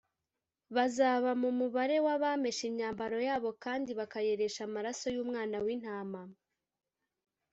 bazaba 0.75 1.31
mu 1.41 1.49
mubare 1.59 1.97
w’abameshe 2.05 2.63
imyambaro 2.71 3.17
yabo 3.27 3.49
kandi 3.63 3.89
bakayeresha 3.99 4.61
amaraso 4.69 5.05
y’umwana 5.15 5.55
w’intama 5.65 6.21